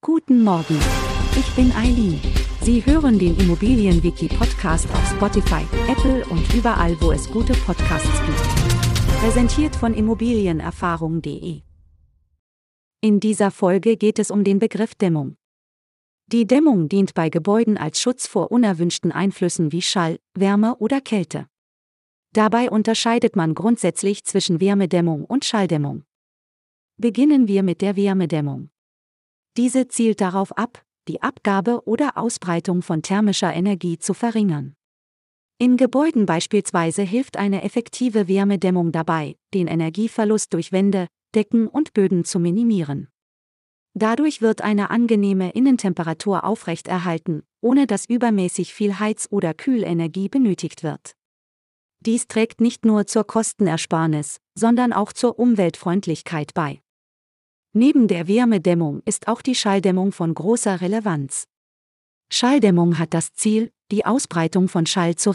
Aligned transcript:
Guten 0.00 0.44
Morgen. 0.44 0.78
Ich 1.36 1.56
bin 1.56 1.72
Eileen. 1.72 2.20
Sie 2.60 2.86
hören 2.86 3.18
den 3.18 3.36
Immobilienwiki-Podcast 3.36 4.88
auf 4.92 5.10
Spotify, 5.10 5.64
Apple 5.90 6.24
und 6.26 6.54
überall, 6.54 6.96
wo 7.00 7.10
es 7.10 7.28
gute 7.28 7.52
Podcasts 7.52 8.08
gibt. 8.24 9.18
Präsentiert 9.20 9.74
von 9.74 9.94
Immobilienerfahrung.de. 9.94 11.62
In 13.00 13.18
dieser 13.18 13.50
Folge 13.50 13.96
geht 13.96 14.20
es 14.20 14.30
um 14.30 14.44
den 14.44 14.60
Begriff 14.60 14.94
Dämmung. 14.94 15.36
Die 16.28 16.46
Dämmung 16.46 16.88
dient 16.88 17.14
bei 17.14 17.28
Gebäuden 17.28 17.76
als 17.76 18.00
Schutz 18.00 18.28
vor 18.28 18.52
unerwünschten 18.52 19.10
Einflüssen 19.10 19.72
wie 19.72 19.82
Schall, 19.82 20.20
Wärme 20.32 20.76
oder 20.76 21.00
Kälte. 21.00 21.48
Dabei 22.32 22.70
unterscheidet 22.70 23.34
man 23.34 23.52
grundsätzlich 23.52 24.24
zwischen 24.24 24.60
Wärmedämmung 24.60 25.24
und 25.24 25.44
Schalldämmung. 25.44 26.04
Beginnen 26.98 27.48
wir 27.48 27.64
mit 27.64 27.80
der 27.80 27.96
Wärmedämmung. 27.96 28.70
Diese 29.58 29.88
zielt 29.88 30.20
darauf 30.20 30.56
ab, 30.56 30.84
die 31.08 31.20
Abgabe 31.20 31.82
oder 31.84 32.16
Ausbreitung 32.16 32.80
von 32.80 33.02
thermischer 33.02 33.52
Energie 33.52 33.98
zu 33.98 34.14
verringern. 34.14 34.76
In 35.58 35.76
Gebäuden 35.76 36.26
beispielsweise 36.26 37.02
hilft 37.02 37.36
eine 37.36 37.64
effektive 37.64 38.28
Wärmedämmung 38.28 38.92
dabei, 38.92 39.36
den 39.54 39.66
Energieverlust 39.66 40.54
durch 40.54 40.70
Wände, 40.70 41.08
Decken 41.34 41.66
und 41.66 41.92
Böden 41.92 42.24
zu 42.24 42.38
minimieren. 42.38 43.08
Dadurch 43.94 44.40
wird 44.40 44.62
eine 44.62 44.90
angenehme 44.90 45.50
Innentemperatur 45.50 46.44
aufrechterhalten, 46.44 47.42
ohne 47.60 47.88
dass 47.88 48.08
übermäßig 48.08 48.72
viel 48.72 49.00
Heiz- 49.00 49.26
oder 49.28 49.54
Kühlenergie 49.54 50.28
benötigt 50.28 50.84
wird. 50.84 51.16
Dies 51.98 52.28
trägt 52.28 52.60
nicht 52.60 52.84
nur 52.84 53.08
zur 53.08 53.26
Kostenersparnis, 53.26 54.38
sondern 54.54 54.92
auch 54.92 55.12
zur 55.12 55.36
Umweltfreundlichkeit 55.36 56.54
bei. 56.54 56.80
Neben 57.80 58.08
der 58.08 58.26
Wärmedämmung 58.26 59.02
ist 59.04 59.28
auch 59.28 59.40
die 59.40 59.54
Schalldämmung 59.54 60.10
von 60.10 60.34
großer 60.34 60.80
Relevanz. 60.80 61.46
Schalldämmung 62.28 62.98
hat 62.98 63.14
das 63.14 63.34
Ziel, 63.34 63.70
die 63.92 64.04
Ausbreitung 64.04 64.66
von 64.66 64.84
Schall 64.84 65.14
zu 65.14 65.26